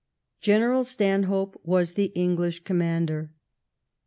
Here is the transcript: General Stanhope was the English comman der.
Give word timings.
General 0.39 0.83
Stanhope 0.83 1.61
was 1.63 1.91
the 1.91 2.11
English 2.15 2.63
comman 2.63 3.05
der. 3.05 3.29